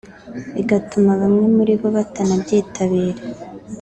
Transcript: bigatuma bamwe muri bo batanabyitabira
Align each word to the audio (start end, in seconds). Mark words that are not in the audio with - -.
bigatuma 0.55 1.11
bamwe 1.21 1.45
muri 1.55 1.73
bo 1.79 1.87
batanabyitabira 1.95 3.21